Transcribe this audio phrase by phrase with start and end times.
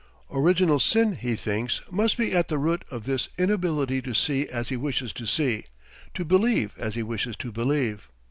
[0.31, 4.69] Original sin he thinks must be at the root of this inability to see as
[4.69, 5.65] he wishes to see,
[6.15, 8.09] to believe as he wishes to believe.